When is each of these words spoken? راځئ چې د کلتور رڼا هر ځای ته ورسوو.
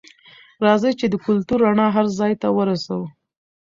راځئ 0.65 0.93
چې 0.99 1.05
د 1.09 1.15
کلتور 1.25 1.59
رڼا 1.65 1.87
هر 1.95 2.05
ځای 2.19 2.33
ته 2.41 2.47
ورسوو. 2.57 3.05